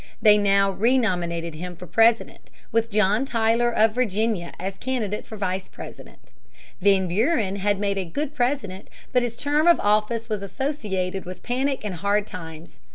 They 0.19 0.35
now 0.39 0.71
renominated 0.71 1.53
him 1.53 1.75
for 1.75 1.85
President, 1.85 2.49
with 2.71 2.89
John 2.89 3.23
Tyler 3.23 3.69
of 3.71 3.93
Virginia 3.93 4.51
as 4.59 4.79
candidate 4.79 5.27
for 5.27 5.37
Vice 5.37 5.67
President. 5.67 6.33
Van 6.81 7.07
Buren 7.07 7.57
had 7.57 7.79
made 7.79 7.99
a 7.99 8.03
good 8.05 8.33
President, 8.33 8.87
but 9.13 9.21
his 9.21 9.37
term 9.37 9.67
of 9.67 9.79
office 9.79 10.27
was 10.27 10.41
associated 10.41 11.25
with 11.25 11.43
panic 11.43 11.81
and 11.85 11.93
hard 11.97 12.25
times. 12.25 12.79